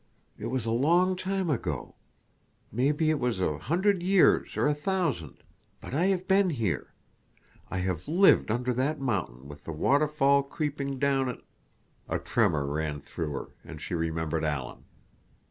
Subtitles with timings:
[0.39, 1.93] It was a long time ago.
[2.71, 5.43] Maybe it was a hundred years or a thousand.
[5.79, 6.91] But I have been here.
[7.69, 11.43] I have lived under that mountain with the waterfall creeping down it—"
[12.09, 14.85] A tremor ran through her, and she remembered Alan.